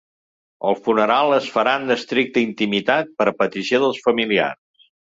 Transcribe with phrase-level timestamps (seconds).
[0.69, 4.95] El funeral es farà en l’estricta intimitat per petició dels familiars.